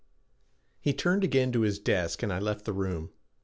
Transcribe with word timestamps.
He 0.79 0.93
turned 0.93 1.23
again 1.23 1.51
to 1.51 1.59
his 1.61 1.77
desk 1.77 2.23
and 2.23 2.33
I 2.33 2.39
left 2.39 2.65
the 2.65 2.73
room. 2.73 3.11